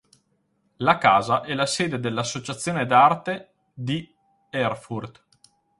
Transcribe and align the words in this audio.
La 0.77 0.97
casa 0.97 1.43
è 1.43 1.53
la 1.53 1.67
sede 1.67 1.99
dell'Associazione 1.99 2.87
d'arte 2.87 3.51
di 3.71 4.11
Erfurt. 4.49 5.23